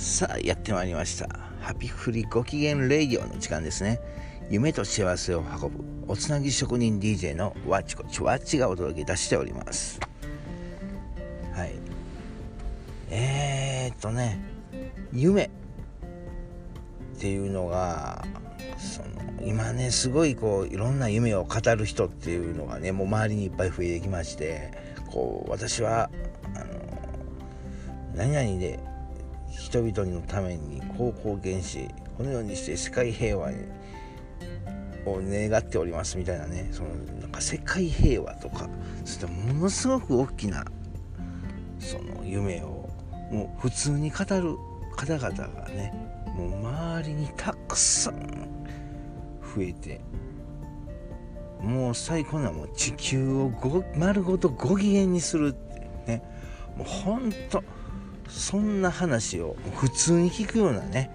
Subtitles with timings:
[0.00, 1.28] さあやってまいりました。
[1.60, 4.00] ハピフリご機嫌レイディオの時間ですね。
[4.48, 10.00] 夢と幸せを運ぶおつなぎ職人 DJ のワッチコチワッチがお届けいたしております。
[11.52, 11.74] はい。
[13.10, 14.40] えー、っとね
[15.12, 15.44] 夢。
[15.44, 18.24] っていうのが
[18.78, 24.72] その今ねすごいこういろんな夢を語る人っていうのがねもう周りにいっぱい増えてきまして
[25.10, 26.10] こう私は
[26.54, 26.66] あの
[28.14, 28.80] 何々で
[29.50, 33.58] 人々のためにこう貢献しこのようにして世界平和に
[35.06, 38.68] を願っておりますみたいなねそのなんか世界平和とか
[39.04, 40.64] そしてものすごく大きな
[41.78, 42.88] その夢を
[43.30, 44.56] もう普通に語る
[44.96, 45.92] 方々がね
[46.36, 48.14] もう周りにたくさん
[49.54, 50.00] 増えて
[51.60, 53.52] もう最高なもう地球を
[53.96, 56.22] 丸ごとご機嫌にするってね
[56.76, 57.62] もうほんと
[58.30, 61.10] そんな話を普通に聞くようなね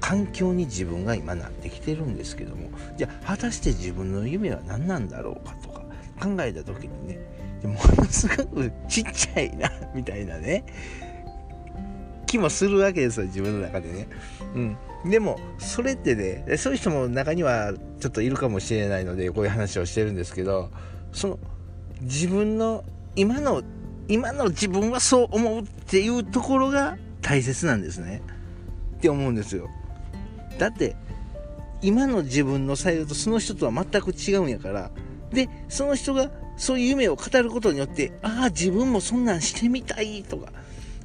[0.00, 5.80] 環境に自分が今なってきてるんですけどもじゃあ果たして自分の夢は何なんだろうかとか
[6.20, 7.18] 考えた時にね
[7.64, 10.64] ものすごくちっちゃいなみたいなね
[12.26, 14.08] 気もするわけですよ自分の中でね。
[14.54, 20.70] うん、でもそれってねそういう人も中にはちょっといるかもしれないのでこういう話をしてるんですけど
[21.12, 21.38] その
[22.02, 22.84] 自分の
[23.16, 23.62] 今の
[24.08, 28.22] 今の自分はそう思うっていうところが大切なんですね。
[28.96, 29.68] って思うんですよ。
[30.58, 30.96] だって
[31.82, 34.90] 今の自分の才能とその人とは全く違うんやから。
[35.30, 40.52] でその人がそういう夢を語ることによってああ自分もそんなんしてみたいとか。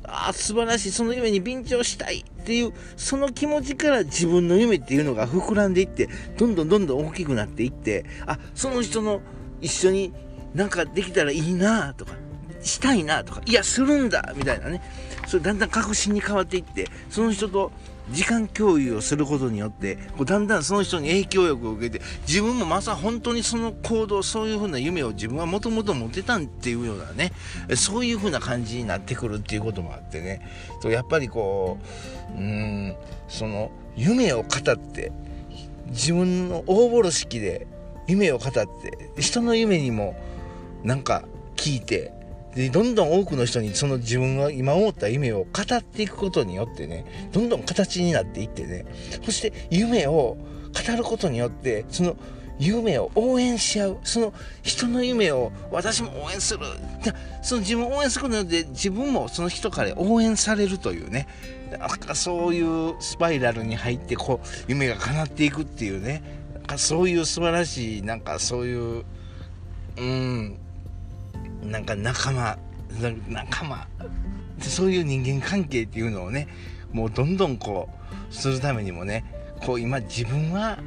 [0.05, 0.91] ああ素晴らしい。
[0.91, 6.07] その夢に便乗したいっていうその気持ちから自分の夢っていうのが膨らんでいって
[6.37, 9.21] どんどんどんどん大きくなっていってあその人の
[9.61, 10.13] 一緒に
[10.53, 12.22] なんかできたらいいなとか。
[12.63, 14.81] したいなとかいやするんだみたいなね。
[15.27, 17.71] それだんだん確信に変わっていってその人と
[18.11, 27.31] 時間共有をすることによってこうだんだんその人に影響力を受けて自分もまさ本当にその行動そういうふうな夢を自分はもともと持てたんっていうようなね
[27.75, 30.41] そういうふうな感じになってくるっていうこともあってね。
[30.81, 31.77] とやっぱりこ
[32.35, 32.95] ううん
[33.29, 35.11] その夢を語って
[35.87, 37.67] 自分の大風呂敷で
[38.07, 40.15] 夢を語って人の夢にも
[40.83, 41.23] なんか
[41.55, 42.11] 聞いて
[42.55, 48.85] でどんどん多くの人にその自分が今思った夢を語っていくことによってねどんどん形になっていってね
[49.23, 50.37] そして夢を
[50.73, 52.15] 語ることによってその
[52.59, 56.59] 夢を応援し合うその人の夢を私も応援する
[57.41, 61.27] その自分を応援することによって自分もその人から応援されるというね
[61.71, 66.21] なんかそういうスパイラルに入ってこう夢が叶っていくっていうね
[66.53, 69.03] なんかそういう素晴らしいなんかそういう
[69.97, 70.59] うん
[71.63, 72.57] なんか仲間
[73.27, 73.87] 仲間。
[74.59, 76.47] そういう人間関係っていうのをね
[76.91, 77.89] もうどんどんこ
[78.31, 79.25] うするためにもね
[79.61, 80.77] こう今自分は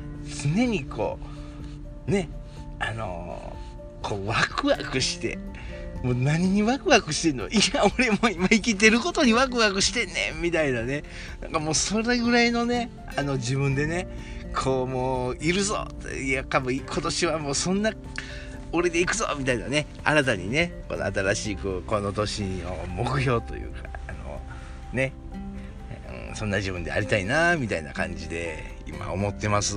[0.43, 1.19] 常にこ
[2.07, 2.29] うね
[2.79, 5.39] あのー、こうワクワクして
[6.03, 7.49] もう何にワクワクしてんの？
[7.49, 11.03] いや俺も今生きてることにワクワクしてんねんみたいなね。
[11.41, 14.07] なんかもうそれぐらいのねあの自分でね
[14.55, 15.89] こうもういるぞ。
[16.23, 17.91] いや多分今年はもうそんな
[18.73, 24.41] 俺で行くぞみたいなね新たにねこの新しいこの年の目標というかあの
[24.93, 25.13] ね、
[26.29, 29.77] うん、そんな自分でありたいなみたいな感じで今思ってます。